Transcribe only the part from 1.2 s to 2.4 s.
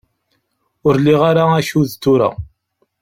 ara akud tura.